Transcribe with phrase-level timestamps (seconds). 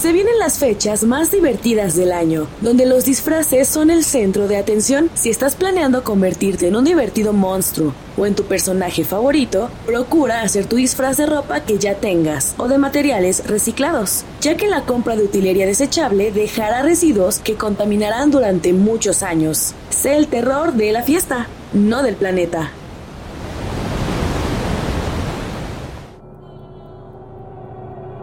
[0.00, 4.56] Se vienen las fechas más divertidas del año, donde los disfraces son el centro de
[4.56, 5.10] atención.
[5.12, 10.64] Si estás planeando convertirte en un divertido monstruo o en tu personaje favorito, procura hacer
[10.64, 15.16] tu disfraz de ropa que ya tengas o de materiales reciclados, ya que la compra
[15.16, 19.74] de utilería desechable dejará residuos que contaminarán durante muchos años.
[19.90, 22.70] Sé el terror de la fiesta, no del planeta.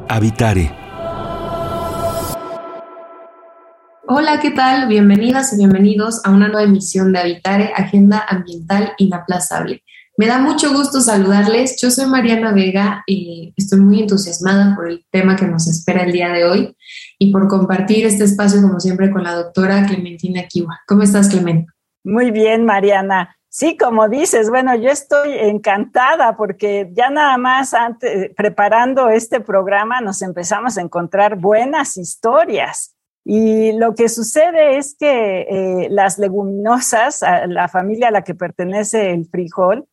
[0.10, 0.87] Habitare
[4.20, 4.88] Hola, ¿qué tal?
[4.88, 9.84] Bienvenidas y bienvenidos a una nueva emisión de Habitare, Agenda Ambiental Inaplazable.
[10.18, 11.80] Me da mucho gusto saludarles.
[11.80, 16.14] Yo soy Mariana Vega y estoy muy entusiasmada por el tema que nos espera el
[16.14, 16.76] día de hoy
[17.20, 20.80] y por compartir este espacio, como siempre, con la doctora Clementina Kiwa.
[20.88, 21.72] ¿Cómo estás, Clemente?
[22.04, 23.38] Muy bien, Mariana.
[23.50, 30.02] Sí, como dices, bueno, yo estoy encantada porque ya nada más antes, preparando este programa
[30.02, 32.97] nos empezamos a encontrar buenas historias
[33.30, 39.12] y lo que sucede es que eh, las leguminosas, la familia a la que pertenece
[39.12, 39.86] el frijol,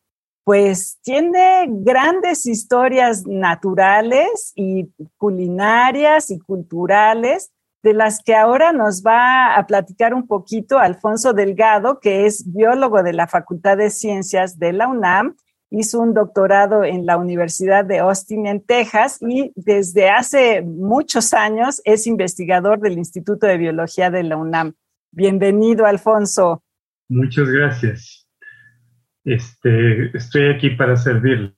[0.45, 7.51] pues tiene grandes historias naturales y culinarias y culturales
[7.83, 13.03] de las que ahora nos va a platicar un poquito Alfonso Delgado, que es biólogo
[13.03, 15.35] de la Facultad de Ciencias de la UNAM
[15.69, 21.81] hizo un doctorado en la Universidad de Austin, en Texas, y desde hace muchos años
[21.83, 24.73] es investigador del Instituto de Biología de la UNAM.
[25.11, 26.63] Bienvenido, Alfonso.
[27.09, 28.27] Muchas gracias.
[29.23, 31.55] Este, estoy aquí para servirles.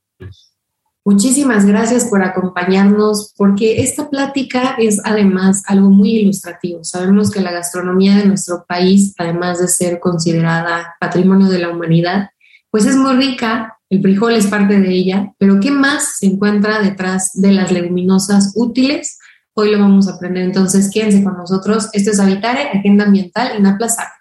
[1.04, 6.84] Muchísimas gracias por acompañarnos, porque esta plática es además algo muy ilustrativo.
[6.84, 12.32] Sabemos que la gastronomía de nuestro país, además de ser considerada patrimonio de la humanidad,
[12.70, 16.82] pues es muy rica el frijol es parte de ella, pero ¿qué más se encuentra
[16.82, 19.18] detrás de las leguminosas útiles?
[19.54, 21.90] Hoy lo vamos a aprender, entonces quédense con nosotros.
[21.94, 24.14] Esto es Habitare, Agenda Ambiental Inaplazable.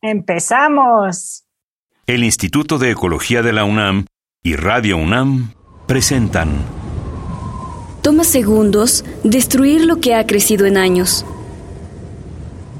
[0.00, 1.44] ¡Empezamos!
[2.06, 4.06] El Instituto de Ecología de la UNAM
[4.42, 5.52] y Radio UNAM
[5.86, 6.48] presentan.
[8.02, 11.26] Toma segundos destruir lo que ha crecido en años.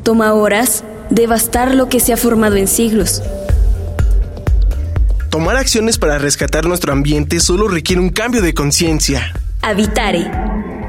[0.03, 3.23] Toma horas devastar lo que se ha formado en siglos.
[5.31, 9.33] Tomar acciones para rescatar nuestro ambiente solo requiere un cambio de conciencia.
[9.63, 10.29] Habitare.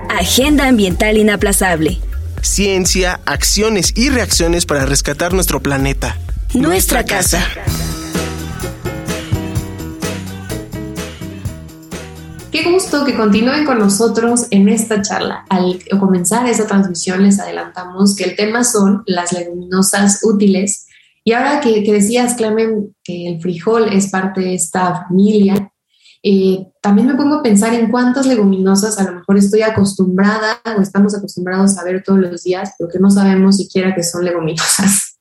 [0.09, 1.99] Agenda ambiental inaplazable.
[2.41, 6.17] Ciencia, acciones y reacciones para rescatar nuestro planeta.
[6.55, 7.45] Nuestra, casa.
[12.51, 15.45] Qué gusto que continúen con nosotros en esta charla.
[15.49, 20.87] Al comenzar esta transmisión les adelantamos que el tema son las leguminosas útiles
[21.23, 25.71] y ahora que, decías, Clemen, que el frijol es parte de esta familia,
[26.23, 30.81] eh, también me pongo a pensar en cuántas leguminosas a lo mejor estoy acostumbrada o
[30.81, 35.19] estamos acostumbrados a ver todos los días, pero que no sabemos siquiera que son leguminosas.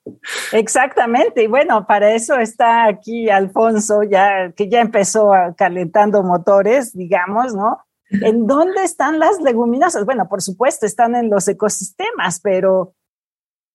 [0.53, 7.55] Exactamente, y bueno, para eso está aquí Alfonso, ya que ya empezó calentando motores, digamos,
[7.55, 7.79] ¿no?
[8.11, 10.05] ¿En dónde están las leguminosas?
[10.05, 12.95] Bueno, por supuesto, están en los ecosistemas, pero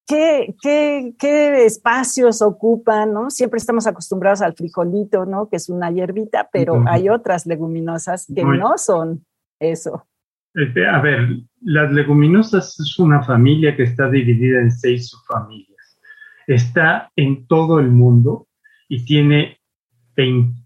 [0.08, 3.14] ¿Qué, qué, espacios ocupan?
[3.14, 3.30] ¿no?
[3.30, 5.50] Siempre estamos acostumbrados al frijolito, ¿no?
[5.50, 9.26] Que es una hierbita, pero hay otras leguminosas que no son
[9.60, 10.06] eso.
[10.54, 16.00] Este, a ver, las leguminosas es una familia que está dividida en seis subfamilias.
[16.48, 18.48] Está en todo el mundo
[18.88, 19.60] y tiene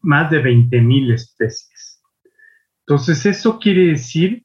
[0.01, 2.03] más de 20.000 especies.
[2.85, 4.43] Entonces, eso quiere decir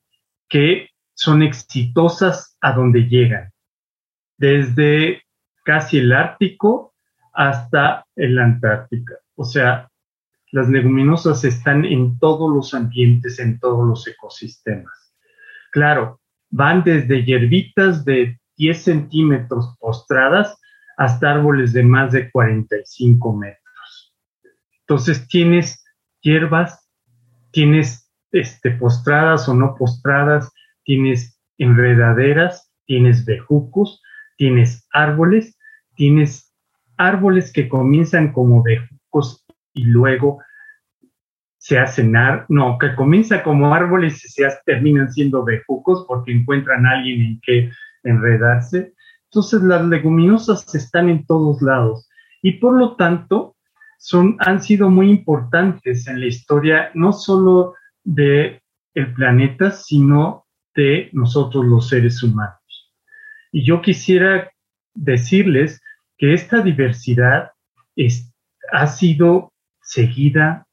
[0.49, 3.54] que son exitosas a donde llegan
[4.37, 5.23] desde
[5.65, 6.95] casi el Ártico
[7.33, 9.15] hasta el Antártica.
[9.35, 9.89] O sea,
[10.53, 15.15] las leguminosas están en todos los ambientes, en todos los ecosistemas.
[15.73, 16.21] Claro,
[16.51, 20.57] van desde hierbitas de 10 centímetros postradas
[20.97, 24.15] hasta árboles de más de 45 metros.
[24.81, 25.85] Entonces tienes
[26.21, 26.89] hierbas,
[27.51, 30.53] tienes este, postradas o no postradas,
[30.85, 34.03] tienes enredaderas, tienes bejucos,
[34.37, 35.57] tienes árboles,
[35.95, 36.53] tienes
[36.97, 40.41] árboles que comienzan como bejucos y luego
[41.59, 42.13] se hacen,
[42.49, 47.41] no, que comienza como árboles y se terminan siendo bejucos porque encuentran a alguien en
[47.41, 47.71] que
[48.03, 48.93] enredarse.
[49.31, 52.09] Entonces las leguminosas están en todos lados
[52.43, 53.57] y por lo tanto
[53.99, 58.61] son, han sido muy importantes en la historia, no solo de
[58.93, 60.45] el planeta, sino
[60.75, 62.59] de nosotros los seres humanos.
[63.55, 64.51] Y yo quisiera
[64.95, 65.81] decirles
[66.19, 67.53] que esta diversidad
[68.73, 70.67] ha sido seguida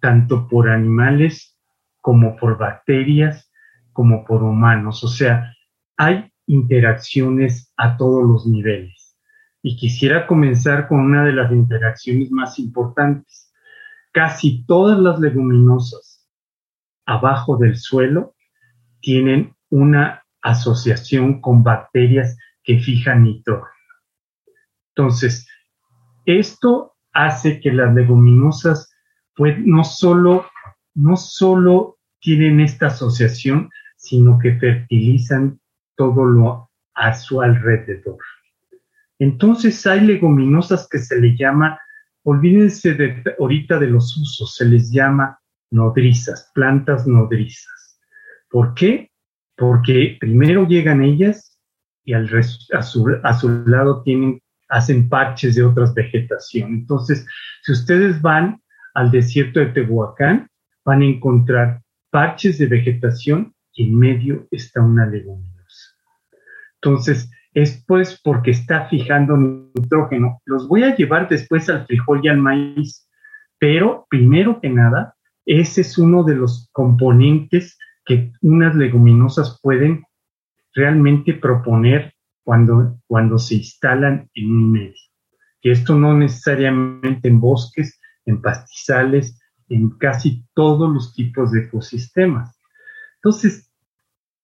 [0.00, 1.58] tanto por animales
[2.00, 3.50] como por bacterias,
[3.92, 5.02] como por humanos.
[5.02, 5.52] O sea,
[5.96, 9.18] hay interacciones a todos los niveles.
[9.60, 13.52] Y quisiera comenzar con una de las interacciones más importantes.
[14.12, 16.24] Casi todas las leguminosas
[17.04, 18.36] abajo del suelo
[19.00, 23.70] tienen una asociación con bacterias que fijan nitrógeno.
[24.94, 25.48] Entonces,
[26.24, 28.92] esto hace que las leguminosas
[29.34, 30.46] pues, no, solo,
[30.94, 35.60] no solo tienen esta asociación, sino que fertilizan
[35.96, 38.18] todo lo a su alrededor.
[39.18, 41.78] Entonces hay leguminosas que se le llama,
[42.22, 45.38] olvídense de, ahorita de los usos, se les llama
[45.70, 48.00] nodrizas, plantas nodrizas.
[48.50, 49.10] ¿Por qué?
[49.56, 51.58] Porque primero llegan ellas
[52.04, 52.28] y al
[52.72, 56.70] a, su, lado tienen, hacen parches de otras vegetación.
[56.70, 57.26] Entonces,
[57.62, 58.60] si ustedes van
[58.94, 60.48] al desierto de Tehuacán,
[60.84, 65.94] van a encontrar parches de vegetación y en medio está una leguminosa.
[66.80, 70.42] Entonces, es pues porque está fijando nitrógeno.
[70.44, 73.08] Los voy a llevar después al frijol y al maíz,
[73.58, 75.16] pero primero que nada,
[75.46, 80.04] ese es uno de los componentes que unas leguminosas pueden
[80.72, 82.14] realmente proponer
[82.44, 84.94] cuando, cuando se instalan en un medio.
[85.60, 89.38] Que esto no necesariamente en bosques, en pastizales,
[89.68, 92.56] en casi todos los tipos de ecosistemas.
[93.16, 93.72] Entonces,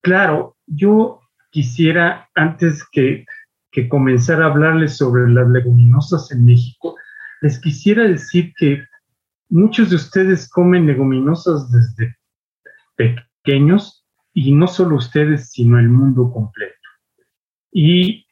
[0.01, 1.21] claro, yo
[1.51, 3.25] quisiera, antes que,
[3.71, 6.97] que comenzar a hablarles sobre las leguminosas en México,
[7.41, 8.83] les quisiera decir que
[9.49, 12.17] muchos de ustedes comen leguminosas desde
[13.43, 16.77] pequeños y no solo ustedes, sino el mundo completo.
[17.71, 18.27] Y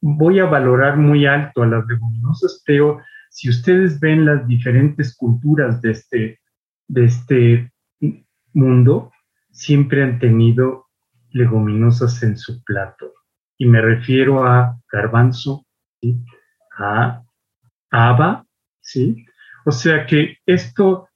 [0.00, 3.00] voy a valorar muy alto a las leguminosas, pero
[3.30, 6.40] si ustedes ven las diferentes culturas de este,
[6.88, 7.72] de este
[8.52, 9.12] mundo,
[9.50, 10.86] siempre han tenido
[11.30, 13.12] leguminosas en su plato.
[13.58, 15.66] Y me refiero a garbanzo,
[16.78, 17.22] a
[17.90, 18.46] haba,
[18.80, 19.24] ¿sí?
[19.64, 21.08] O sea que esto,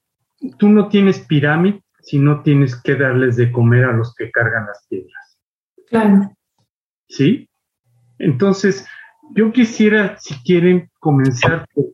[0.58, 4.66] tú no tienes pirámide si no tienes que darles de comer a los que cargan
[4.66, 5.38] las piedras.
[5.88, 6.32] Claro.
[7.08, 7.48] ¿Sí?
[8.18, 8.86] Entonces,
[9.34, 11.86] yo quisiera, si quieren, comenzar por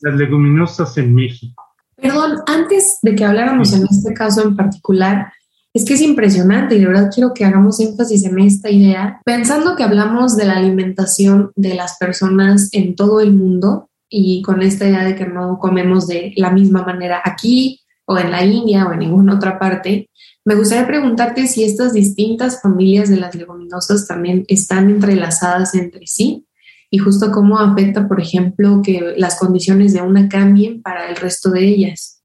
[0.00, 1.62] las leguminosas en México.
[1.96, 5.32] Perdón, antes de que habláramos en este caso en particular,
[5.72, 9.76] es que es impresionante y de verdad quiero que hagamos énfasis en esta idea, pensando
[9.76, 14.88] que hablamos de la alimentación de las personas en todo el mundo y con esta
[14.88, 18.92] idea de que no comemos de la misma manera aquí o en la India o
[18.92, 20.10] en ninguna otra parte,
[20.44, 26.46] me gustaría preguntarte si estas distintas familias de las leguminosas también están entrelazadas entre sí
[26.90, 31.50] y justo cómo afecta, por ejemplo, que las condiciones de una cambien para el resto
[31.50, 32.22] de ellas.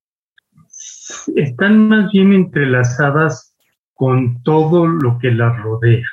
[1.36, 3.56] Están más bien entrelazadas
[3.94, 6.06] con todo lo que las rodea.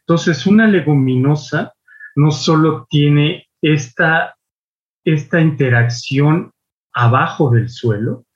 [0.00, 1.74] Entonces, una leguminosa
[2.16, 4.34] no solo tiene esta
[5.04, 6.52] esta interacción
[6.92, 8.26] abajo del suelo,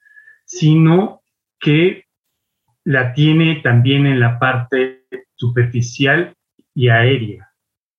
[0.59, 1.21] sino
[1.59, 2.05] que
[2.85, 6.33] la tiene también en la parte superficial
[6.73, 7.51] y aérea.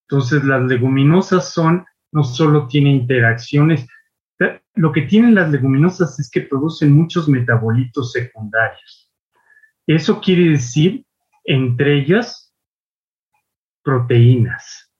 [0.09, 3.87] Entonces las leguminosas son, no solo tienen interacciones,
[4.75, 9.11] lo que tienen las leguminosas es que producen muchos metabolitos secundarios.
[9.87, 11.05] Eso quiere decir,
[11.43, 12.53] entre ellas,
[13.83, 14.91] proteínas.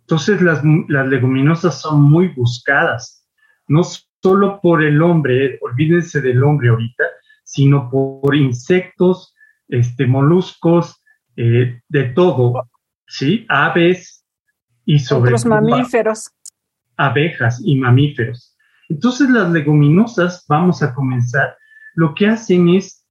[0.00, 3.28] Entonces las, leguminosas son muy buscadas,
[3.68, 3.82] no
[4.22, 7.04] solo por el hombre, olvídense del hombre ahorita,
[7.44, 9.34] sino por insectos,
[9.68, 11.02] este, moluscos,
[11.36, 12.68] eh, de todo,
[13.06, 13.46] ¿sí?
[13.48, 14.24] Aves
[14.84, 16.30] y sobre Otros mamíferos.
[16.96, 18.56] Abejas y mamíferos.
[18.88, 21.56] Entonces las leguminosas, vamos a comenzar,
[21.94, 23.06] lo que hacen es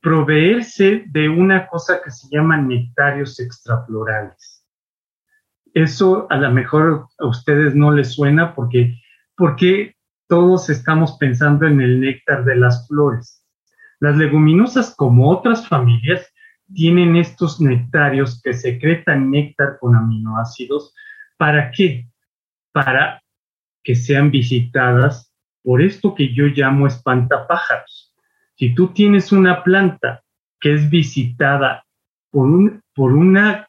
[0.00, 4.66] proveerse de una cosa que se llama nectarios extraflorales.
[5.74, 9.00] Eso a lo mejor a ustedes no les suena porque,
[9.36, 9.96] porque
[10.28, 13.46] todos estamos pensando en el néctar de las flores.
[14.00, 16.32] Las leguminosas, como otras familias,
[16.74, 20.94] tienen estos nectarios que secretan néctar con aminoácidos.
[21.36, 22.08] ¿Para qué?
[22.72, 23.22] Para
[23.84, 28.14] que sean visitadas por esto que yo llamo espantapájaros.
[28.56, 30.22] Si tú tienes una planta
[30.60, 31.84] que es visitada
[32.30, 33.68] por, un, por una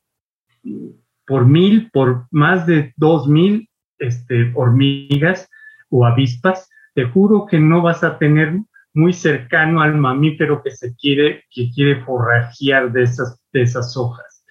[1.25, 5.49] por mil, por más de dos mil este, hormigas,
[5.93, 8.59] o avispas, te juro que no vas a tener
[8.95, 14.43] muy cercano al mamífero que se quiere, que quiere forrajear de esas, de esas hojas.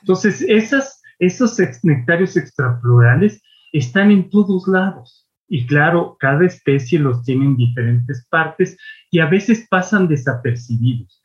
[0.00, 3.40] Entonces, esas, esos nectarios extraflorales
[3.72, 5.28] están en todos lados.
[5.46, 8.76] Y claro, cada especie los tiene en diferentes partes
[9.10, 11.22] y a veces pasan desapercibidos.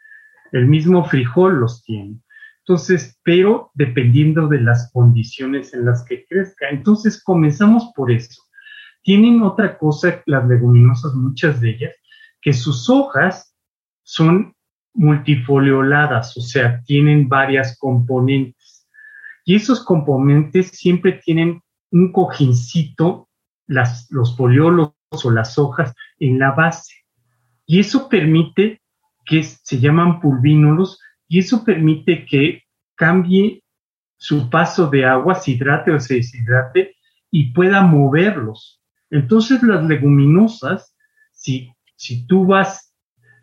[0.52, 2.20] El mismo frijol los tiene.
[2.60, 6.70] Entonces, pero dependiendo de las condiciones en las que crezca.
[6.70, 8.42] Entonces, comenzamos por eso.
[9.04, 11.94] Tienen otra cosa, las leguminosas, muchas de ellas,
[12.42, 13.56] que sus hojas
[14.04, 14.56] son
[14.94, 18.88] multifolioladas, o sea, tienen varias componentes.
[19.46, 23.30] Y esos componentes siempre tienen un cojincito,
[23.68, 26.94] las, los foliolos o las hojas en la base.
[27.66, 28.82] Y eso permite
[29.26, 32.64] que se llaman pulvínulos y eso permite que
[32.96, 33.64] cambie
[34.18, 36.96] su paso de agua, se hidrate o se deshidrate
[37.32, 38.82] y pueda moverlos.
[39.14, 40.96] Entonces las leguminosas,
[41.32, 42.96] si, si tú vas,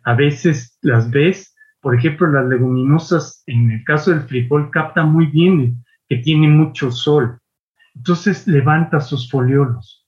[0.03, 5.27] a veces las ves, por ejemplo, las leguminosas, en el caso del frijol, capta muy
[5.27, 7.39] bien que tiene mucho sol.
[7.95, 10.05] Entonces levanta sus foliolos.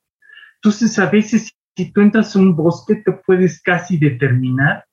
[0.55, 4.83] Entonces a veces si tú entras a un bosque te puedes casi determinar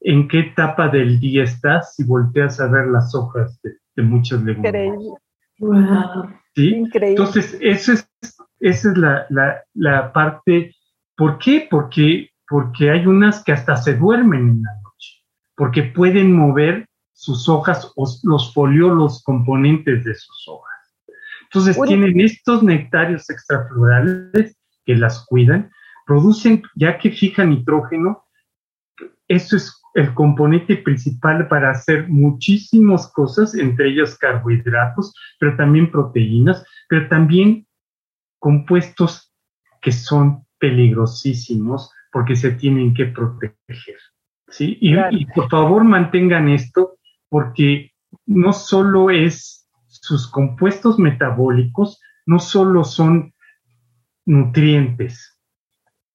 [0.00, 5.04] en qué etapa del día estás si volteas a ver las hojas de, muchas leguminosas.
[5.56, 6.34] Increíble.
[6.56, 6.68] ¿Sí?
[6.74, 7.10] Increíble.
[7.10, 8.09] Entonces, eso es
[8.60, 10.74] esa es la, parte.
[11.16, 11.66] ¿Por qué?
[11.70, 15.24] Porque, porque hay unas que hasta se duermen en la noche,
[15.56, 20.70] porque pueden mover sus hojas o los foliolos componentes de sus hojas.
[21.44, 25.70] Entonces tienen estos nectarios extraflorales que las cuidan,
[26.06, 28.24] producen, ya que fija nitrógeno,
[29.28, 36.64] eso es el componente principal para hacer muchísimas cosas, entre ellas carbohidratos, pero también proteínas,
[36.88, 37.66] pero también
[38.40, 39.32] compuestos
[39.80, 43.98] que son peligrosísimos porque se tienen que proteger.
[44.48, 44.76] ¿sí?
[44.80, 47.92] Y, por favor mantengan esto porque
[48.26, 53.32] no solo es sus compuestos metabólicos, no solo son
[54.26, 55.38] nutrientes,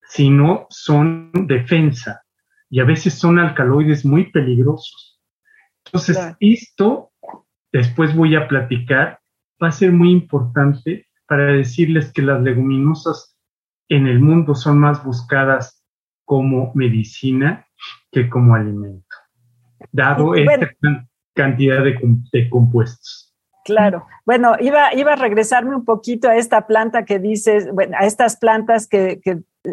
[0.10, 2.24] sino son defensa
[2.70, 5.22] y a veces son alcaloides muy peligrosos.
[5.86, 7.12] Entonces, esto,
[7.72, 9.20] después voy a platicar,
[9.62, 13.36] va a ser muy importante para decirles que las leguminosas
[13.90, 15.84] en el mundo son más buscadas
[16.24, 17.68] como medicina
[18.12, 19.16] que como alimento,
[19.92, 20.72] dado esta
[21.34, 23.34] cantidad de, compuestos.
[23.64, 24.06] Claro.
[24.26, 28.38] Bueno, iba, iba a regresarme un poquito a esta planta que dices, bueno, a estas
[28.38, 29.20] plantas que,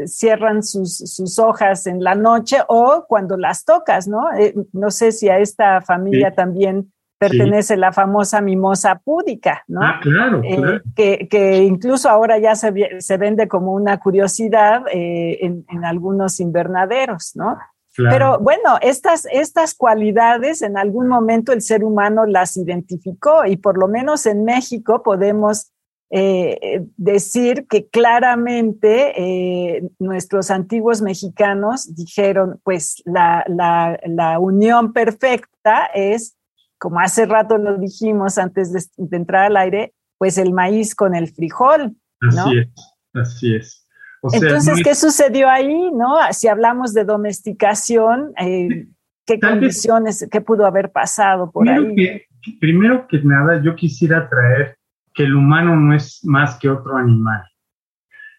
[0.07, 4.33] cierran sus, hojas en la noche o cuando las tocas, ¿no?
[4.33, 6.91] Eh, no sé si a esta familia también
[7.29, 9.81] pertenece la famosa mimosa púdica, ¿no?
[9.81, 10.81] Ah, claro, eh, claro.
[10.97, 17.57] Que, incluso ahora ya se, se vende como una curiosidad eh, en, algunos invernaderos, ¿no?
[17.95, 23.77] Pero bueno, estas, estas cualidades en algún momento el ser humano las identificó y por
[23.77, 25.71] lo menos en México podemos
[26.11, 36.39] eh, decir que claramente nuestros antiguos mexicanos dijeron, pues la, la, la unión perfecta es
[36.83, 41.29] como hace rato lo dijimos antes de, entrar al aire, pues el maíz con el
[41.29, 41.95] frijol.
[42.21, 42.69] Así es,
[43.15, 43.87] así es.
[44.33, 45.93] Entonces, ¿qué sucedió ahí?
[45.93, 46.17] ¿No?
[46.33, 48.89] Si hablamos de domesticación, eh,
[49.25, 52.21] ¿qué condiciones, qué pudo haber pasado por ahí?
[52.61, 54.77] primero que nada, yo quisiera traer
[55.15, 57.45] que el humano no es más que otro animal.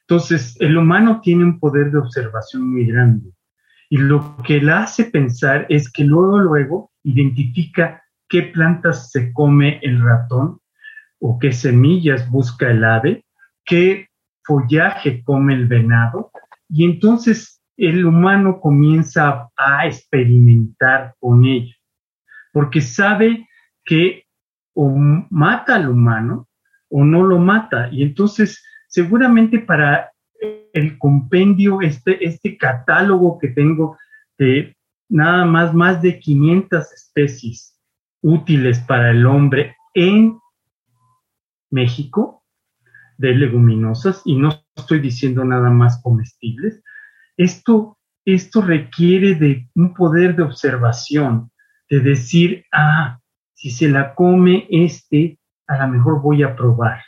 [0.01, 3.31] Entonces, el humano tiene un poder de observación muy grande.
[3.89, 8.02] Y lo que la hace pensar es que luego, luego identifica
[8.33, 10.59] qué plantas se come el ratón
[11.19, 13.25] o qué semillas busca el ave,
[13.63, 14.07] qué
[14.43, 16.31] follaje come el venado,
[16.67, 21.75] y entonces el humano comienza a experimentar con ello,
[22.51, 23.47] porque sabe
[23.85, 24.23] que
[24.73, 24.89] o
[25.29, 26.47] mata al humano
[26.89, 30.11] o no lo mata, y entonces seguramente para
[30.73, 33.95] el compendio, este, este catálogo que tengo
[34.39, 34.75] de
[35.07, 37.72] nada más, más de 500 especies
[38.23, 40.39] útiles para el hombre en
[41.69, 42.43] México
[43.17, 46.81] de leguminosas y no estoy diciendo nada más comestibles.
[47.37, 51.51] Esto, esto requiere de un poder de observación,
[51.89, 53.19] de decir, ah,
[53.53, 55.37] si se la come este,
[55.67, 57.01] a lo mejor voy a probar,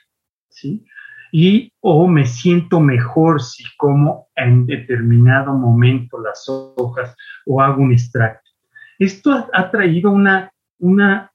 [0.50, 0.86] ¿sí?
[1.32, 7.94] Y o me siento mejor si como en determinado momento las hojas o hago un
[7.94, 8.50] extracto.
[9.00, 11.32] Esto ha traído una una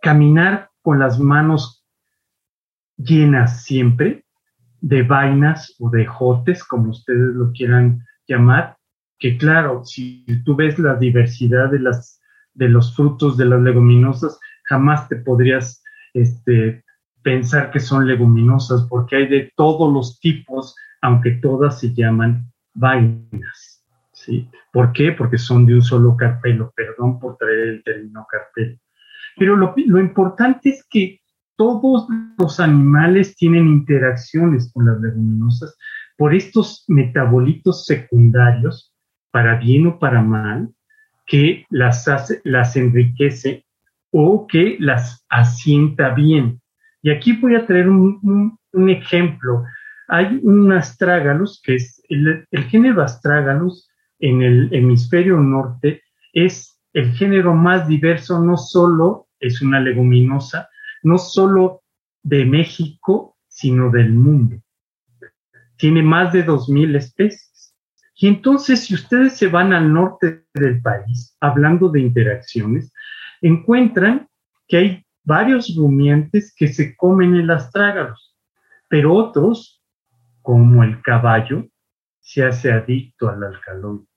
[0.00, 1.84] caminar con las manos
[2.96, 4.24] llenas siempre
[4.80, 8.76] de vainas o de jotes, como ustedes lo quieran llamar,
[9.18, 12.20] que claro, si tú ves la diversidad de, las,
[12.54, 15.82] de los frutos de las leguminosas, jamás te podrías
[16.14, 16.84] este,
[17.22, 23.67] pensar que son leguminosas, porque hay de todos los tipos, aunque todas se llaman vainas.
[24.28, 24.48] ¿Sí?
[24.72, 25.12] ¿Por qué?
[25.12, 28.78] Porque son de un solo carpelo, perdón por traer el término carpelo.
[29.36, 31.20] Pero lo, lo importante es que
[31.56, 32.06] todos
[32.38, 35.76] los animales tienen interacciones con las leguminosas
[36.16, 38.92] por estos metabolitos secundarios,
[39.30, 40.70] para bien o para mal,
[41.26, 43.64] que las, hace, las enriquece
[44.10, 46.60] o que las asienta bien.
[47.02, 48.58] Y aquí voy a traer un,
[48.88, 49.64] ejemplo.
[50.08, 57.12] Hay un astrágalus, que es el, el género astrágalus en el hemisferio norte, es el
[57.12, 60.68] género más diverso, no solo es una leguminosa,
[61.02, 61.82] no solo
[62.22, 64.56] de México, sino del mundo.
[65.76, 67.74] Tiene más de 2.000 especies.
[68.16, 72.92] Y entonces, si ustedes se van al norte del país, hablando de interacciones,
[73.40, 74.28] encuentran
[74.66, 78.36] que hay varios rumiantes que se comen el astrágalos,
[78.88, 79.84] pero otros,
[80.42, 81.68] como el caballo,
[82.18, 84.07] se hace adicto al alcaloide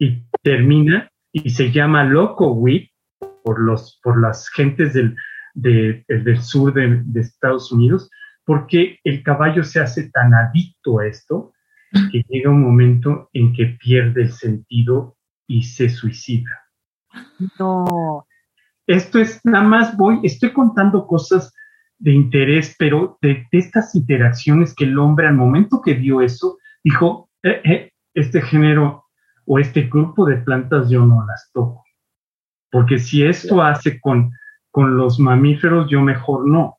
[0.00, 2.88] y termina y se llama loco wheat
[3.44, 5.14] por, los, por las gentes del,
[5.54, 8.10] del sur de, de, Estados Unidos,
[8.44, 11.52] porque el caballo se hace tan adicto a esto
[12.10, 15.16] que llega un momento en que pierde el sentido
[15.46, 16.50] y se suicida.
[17.58, 18.26] No.
[18.86, 21.52] Esto es nada más voy, estoy contando cosas
[21.98, 27.28] de interés, pero de, estas interacciones que el hombre al momento que vio eso, dijo,
[27.42, 28.99] eh, eh, este género
[29.52, 31.84] o este grupo de plantas yo no las toco.
[32.70, 34.30] Porque si esto hace con,
[34.70, 36.78] con los mamíferos, yo mejor no.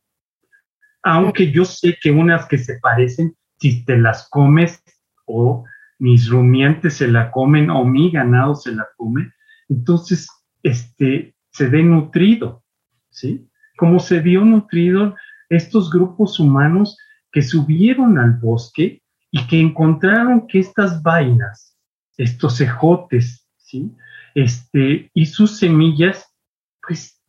[1.03, 4.81] Aunque yo sé que unas que se parecen, si te las comes
[5.25, 5.65] o
[5.99, 9.33] mis rumiantes se la comen o mi ganado se la come,
[9.67, 10.29] entonces
[10.63, 12.63] este, se ve nutrido,
[13.09, 13.49] ¿sí?
[13.75, 15.17] Como se vio nutrido
[15.49, 16.97] estos grupos humanos
[17.33, 21.70] que subieron al bosque y que encontraron que estas vainas,
[22.17, 23.95] estos ejotes, ¿sí?
[24.35, 26.25] Este, y sus semillas,
[26.85, 27.21] pues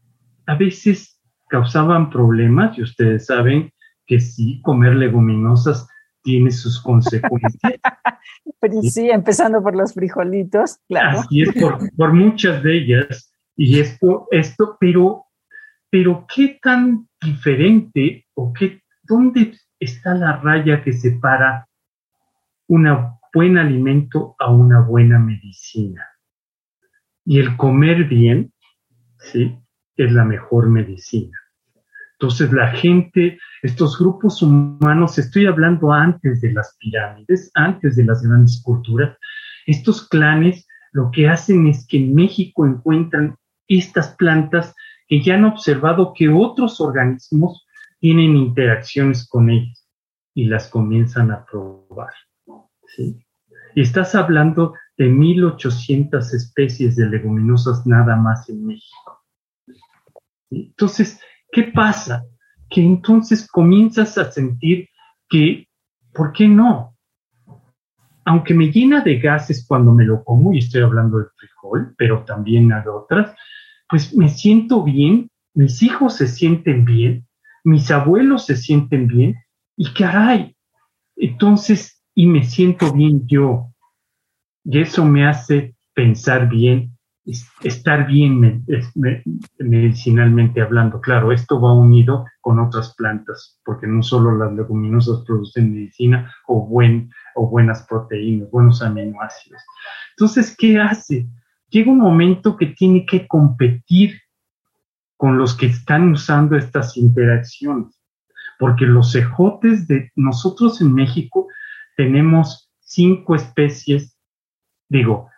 [0.47, 3.73] a veces causaban problemas y ustedes saben
[4.07, 5.89] que sí, comer leguminosas
[6.23, 7.59] tiene sus consecuencias.
[8.61, 11.21] Pero sí, empezando por los frijolitos, claro.
[11.21, 13.33] Así es, por, por muchas de ellas.
[13.57, 15.27] Y esto, esto, pero,
[15.91, 21.69] pero qué tan diferente o qué, dónde está la raya que separa
[22.69, 22.87] un
[23.33, 26.07] buen alimento a una buena medicina.
[27.25, 28.53] Y el comer bien,
[29.19, 29.59] ¿sí?
[29.97, 31.39] Es la mejor medicina.
[32.13, 38.23] Entonces la gente, estos grupos humanos, estoy hablando antes de las pirámides, antes de las
[38.23, 39.17] grandes culturas,
[39.67, 44.75] estos clanes lo que hacen es que en México encuentran estas plantas
[45.09, 47.67] que ya han observado que otros organismos
[47.99, 49.89] tienen interacciones con ellas
[50.35, 52.13] y las comienzan a probar.
[52.97, 53.25] ¿Sí?
[53.75, 59.25] Y estás hablando de 1800 especies de leguminosas nada más en México.
[60.51, 61.19] Entonces,
[61.53, 62.25] ¿Qué pasa?
[62.71, 64.89] Que entonces comienzas a sentir
[65.29, 65.69] que,
[66.15, 66.97] ¿por qué no?
[68.25, 72.25] Aunque me llena de gases cuando me lo como, y estoy hablando del frijol, pero
[72.25, 73.37] también de otras,
[73.87, 77.29] pues me siento bien, mis hijos se sienten bien,
[77.65, 79.37] mis abuelos se sienten bien,
[79.77, 80.57] y caray,
[81.17, 83.73] entonces, y me siento bien yo.
[84.65, 86.93] Y eso me hace pensar bien
[87.63, 88.65] estar bien
[89.59, 91.01] medicinalmente hablando.
[91.01, 96.67] Claro, esto va unido con otras plantas, porque no solo las leguminosas producen medicina o,
[96.67, 99.63] buen, o buenas proteínas, buenos aminoácidos.
[100.17, 101.29] Entonces, ¿qué hace?
[101.69, 104.21] Llega un momento que tiene que competir
[105.17, 107.97] con los que están usando estas interacciones,
[108.59, 111.47] porque los ejotes de nosotros en México
[111.97, 114.17] tenemos cinco especies,
[114.89, 115.29] digo,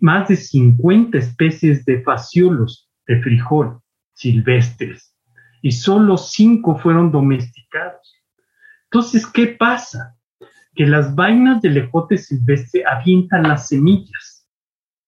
[0.00, 3.80] más de 50 especies de fasciolos de frijol
[4.14, 5.16] silvestres
[5.62, 8.14] y solo cinco fueron domesticados.
[8.84, 10.16] Entonces, ¿qué pasa?
[10.74, 14.46] Que las vainas del ejote silvestre avientan las semillas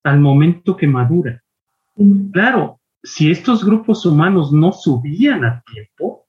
[0.04, 1.40] al momento que maduran.
[2.32, 6.26] Claro, si estos grupos humanos no subían a tiempo,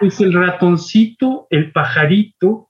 [0.00, 2.68] pues el ratoncito, el pajarito,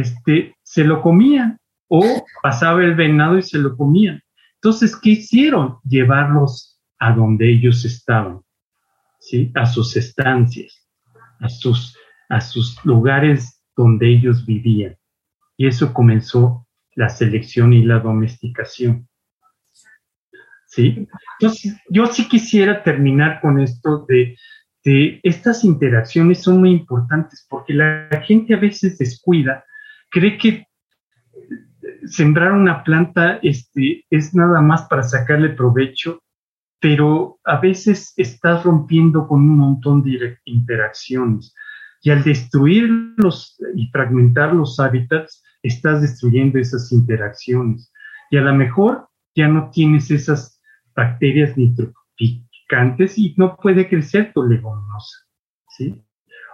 [0.00, 4.22] este, se lo comían o pasaba el venado y se lo comían.
[4.54, 5.78] Entonces, ¿qué hicieron?
[5.84, 8.40] Llevarlos a donde ellos estaban,
[9.18, 9.50] ¿sí?
[9.54, 10.88] A sus estancias,
[11.40, 11.96] a sus,
[12.28, 14.96] a sus lugares donde ellos vivían.
[15.56, 19.08] Y eso comenzó la selección y la domesticación.
[20.66, 21.06] ¿Sí?
[21.38, 24.36] Entonces, yo sí quisiera terminar con esto de,
[24.84, 29.64] de estas interacciones son muy importantes porque la gente a veces descuida,
[30.12, 30.66] cree que
[32.06, 36.20] sembrar una planta este, es nada más para sacarle provecho,
[36.80, 41.54] pero a veces estás rompiendo con un montón de interacciones.
[42.02, 47.92] Y al destruirlos y fragmentar los hábitats, estás destruyendo esas interacciones.
[48.30, 50.60] Y a lo mejor ya no tienes esas
[50.94, 55.16] bacterias nitroficantes y no puede crecer tu leguminosa.
[55.68, 56.02] ¿sí?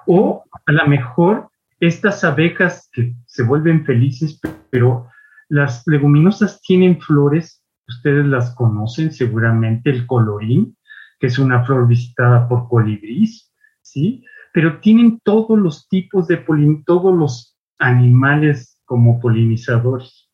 [0.06, 1.47] O a lo mejor
[1.80, 5.08] estas abejas que se vuelven felices, pero
[5.48, 10.76] las leguminosas tienen flores, ustedes las conocen seguramente, el colorín,
[11.18, 14.24] que es una flor visitada por colibrís, ¿sí?
[14.52, 20.30] Pero tienen todos los tipos de polin, todos los animales como polinizadores,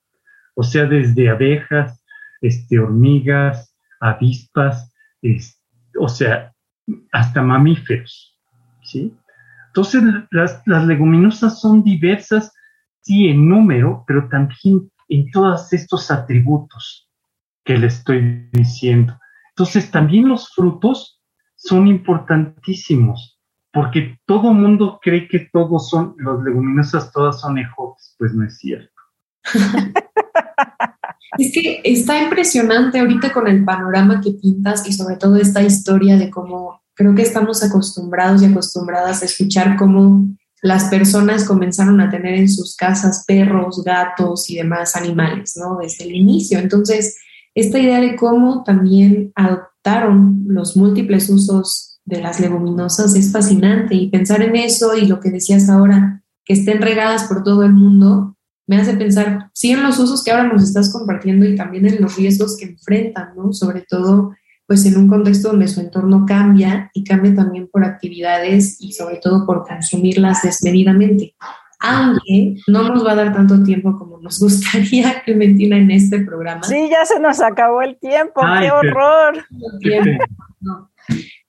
[0.55, 2.03] o sea, desde abejas,
[2.41, 4.93] este, hormigas, avispas,
[5.99, 6.53] o sea,
[7.13, 8.39] hasta mamíferos,
[8.83, 9.15] ¿sí?
[9.75, 12.53] Entonces, las, las leguminosas son diversas,
[13.01, 17.11] sí, en número, pero también en todos estos atributos
[17.65, 19.19] que le estoy diciendo.
[19.51, 21.21] Entonces también los frutos
[21.57, 23.41] son importantísimos,
[23.73, 28.57] porque todo mundo cree que todos son, los leguminosas todas son ejotes, pues no es
[28.59, 28.95] cierto.
[31.39, 36.17] es que está impresionante ahorita con el panorama que pintas y sobre todo esta historia
[36.17, 40.29] de cómo creo que estamos acostumbrados y acostumbradas a escuchar cómo
[40.63, 45.79] las personas comenzaron a tener en sus casas perros, gatos y demás animales, ¿no?
[45.83, 46.59] Desde el inicio.
[46.59, 47.19] Entonces,
[47.55, 54.11] esta idea de cómo también adoptaron los múltiples usos de las leguminosas es fascinante y
[54.11, 58.37] pensar en eso y lo que decías ahora, que estén regadas por todo el mundo,
[58.67, 62.01] me hace pensar, sí, en los usos que ahora nos estás compartiendo y también en
[62.01, 63.53] los riesgos que enfrentan, ¿no?
[63.53, 64.35] Sobre todo
[64.67, 69.17] pues en un contexto donde su entorno cambia y cambia también por actividades y sobre
[69.17, 71.35] todo por consumirlas desmedidamente.
[71.81, 76.63] Aunque no nos va a dar tanto tiempo como nos gustaría, Clementina, en este programa.
[76.63, 79.45] Sí, ya se nos acabó el tiempo, qué horror.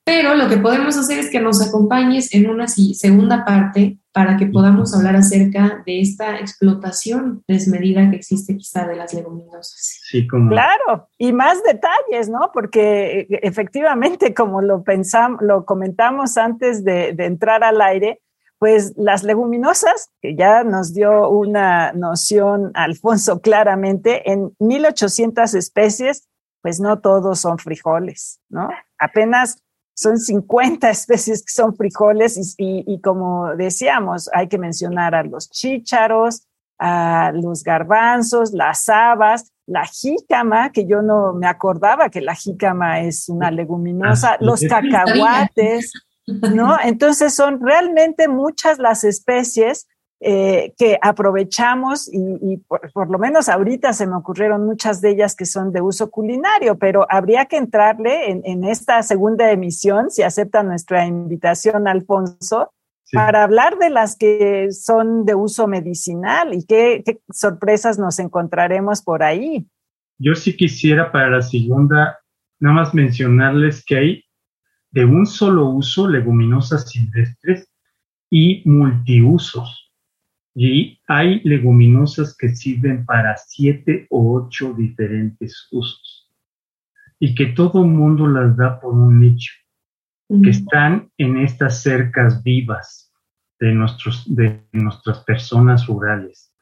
[0.04, 4.46] Pero lo que podemos hacer es que nos acompañes en una segunda parte para que
[4.46, 10.00] podamos hablar acerca de esta explotación desmedida que existe quizá de las leguminosas.
[10.04, 10.52] Sí, como...
[10.52, 12.50] Claro, y más detalles, ¿no?
[12.54, 18.22] Porque eh, efectivamente, como lo pensamos, lo comentamos antes de, de entrar al aire,
[18.58, 26.30] pues las leguminosas, que ya nos dio una noción Alfonso claramente, en 1800 especies,
[26.62, 28.70] pues no todos son frijoles, ¿no?
[28.98, 29.62] Apenas
[29.96, 36.48] son 50 especies que son frijoles y, como decíamos, hay que mencionar a los chícharos,
[36.78, 43.00] a los garbanzos, las habas, la jícama, que yo no me acordaba que la jícama
[43.00, 45.92] es una leguminosa, ah, los cacahuates,
[46.54, 46.78] ¿no?
[46.84, 49.88] Entonces son realmente muchas las especies
[50.22, 55.46] eh, que aprovechamos y, por, lo menos ahorita se me ocurrieron muchas de ellas que
[55.46, 61.06] son de uso culinario, pero habría que entrarle en, esta segunda emisión, si acepta nuestra
[61.06, 62.72] invitación, Alfonso,
[63.12, 69.02] para hablar de las que son de uso medicinal y qué, qué sorpresas nos encontraremos
[69.02, 69.68] por ahí.
[70.18, 72.20] Yo sí quisiera para la segunda
[72.60, 74.26] nada más mencionarles que hay
[74.92, 77.70] de un solo uso leguminosas silvestres
[78.30, 79.85] y multiusos.
[80.56, 86.32] Y hay leguminosas que sirven para siete o ocho diferentes usos
[87.20, 89.54] y que todo el mundo las da por un nicho,
[90.44, 93.14] que están en estas cercas vivas
[93.60, 96.54] de, nuestros, de nuestras personas rurales.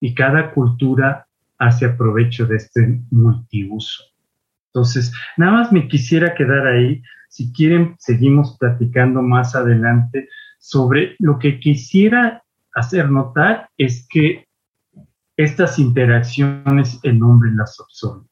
[0.00, 1.26] Y cada cultura
[1.58, 4.04] hace aprovecho de este multiuso.
[4.66, 7.02] Entonces, nada más me quisiera quedar ahí.
[7.28, 10.28] Si quieren, seguimos platicando más adelante
[10.58, 12.43] sobre lo que quisiera
[12.74, 14.46] hacer notar es que
[15.36, 17.50] estas interacciones el hombre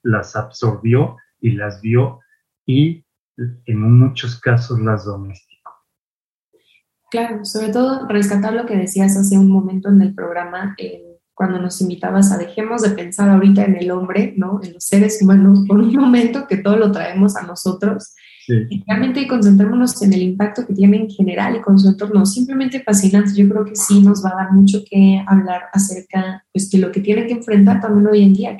[0.02, 2.20] las, absorbió y las vio
[2.66, 3.05] y
[3.37, 5.72] en muchos casos las domesticó.
[7.11, 10.76] Claro, sobre todo rescatar lo que decías hace un momento en el programa,
[11.35, 14.61] cuando nos invitabas a dejemos de pensar ahorita en el hombre, ¿no?
[14.62, 18.14] En los seres humanos por un momento que todo lo traemos a nosotros
[18.48, 22.26] y realmente concentrémonos en el impacto que tiene en general y con su entorno.
[22.26, 23.33] Simplemente fascinante.
[23.35, 26.90] Yo creo que sí nos va a dar mucho que hablar acerca pues, de lo
[26.90, 28.57] que tiene que enfrentar también hoy en día,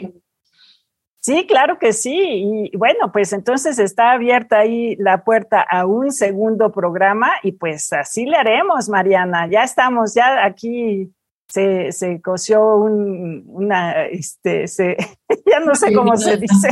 [1.25, 2.69] Sí, claro que sí.
[2.73, 7.93] Y bueno, pues entonces está abierta ahí la puerta a un segundo programa y pues
[7.93, 9.49] así le haremos, Mariana.
[9.49, 11.13] Ya estamos, ya aquí
[11.53, 14.97] se, se coció un, una, este, se,
[15.47, 16.69] ya no sé cómo se dice.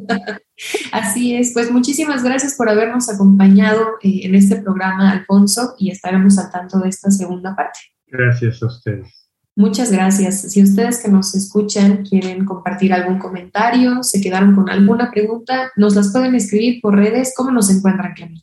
[0.92, 6.38] Así es, pues muchísimas gracias por habernos acompañado eh, en este programa, Alfonso, y estaremos
[6.38, 7.78] al tanto de esta segunda parte.
[8.06, 9.28] Gracias a ustedes.
[9.54, 10.40] Muchas gracias.
[10.52, 15.94] Si ustedes que nos escuchan quieren compartir algún comentario, se quedaron con alguna pregunta, nos
[15.94, 17.34] las pueden escribir por redes.
[17.36, 18.42] ¿Cómo nos encuentran, Cami?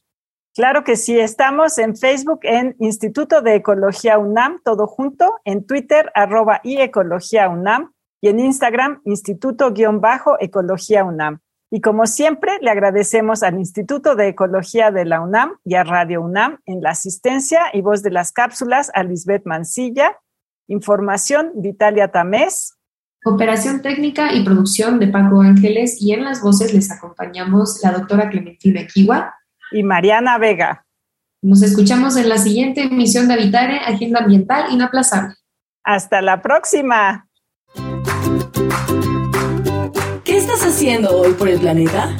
[0.55, 6.09] Claro que sí, estamos en Facebook en Instituto de Ecología UNAM, todo junto, en Twitter
[6.15, 7.91] arroba y Ecología UNAM
[8.21, 11.39] y en Instagram Instituto-Ecología UNAM.
[11.69, 16.21] Y como siempre, le agradecemos al Instituto de Ecología de la UNAM y a Radio
[16.21, 20.17] UNAM en la asistencia y voz de las cápsulas a Lisbeth Mancilla
[20.67, 22.73] Información de Italia Tamés.
[23.25, 28.29] Operación técnica y producción de Paco Ángeles y en las voces les acompañamos la doctora
[28.29, 29.33] Clementina Kiwa
[29.75, 30.85] y Mariana Vega.
[31.41, 35.35] Nos escuchamos en la siguiente emisión de Habitare, Agenda Ambiental Inaplazable.
[35.83, 37.27] Hasta la próxima.
[40.23, 42.15] ¿Qué estás haciendo hoy por el planeta?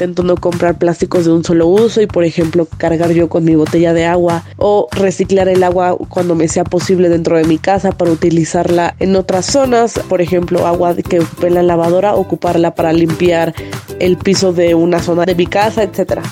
[0.00, 3.54] Intento no comprar plásticos de un solo uso y por ejemplo cargar yo con mi
[3.54, 7.92] botella de agua o reciclar el agua cuando me sea posible dentro de mi casa
[7.92, 13.54] para utilizarla en otras zonas, por ejemplo agua que ocupe la lavadora, ocuparla para limpiar
[13.98, 16.22] el piso de una zona de mi casa, etcétera.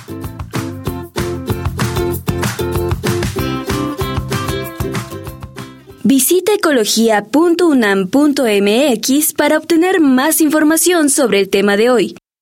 [6.04, 12.16] Visita ecología.unam.mx para obtener más información sobre el tema de hoy.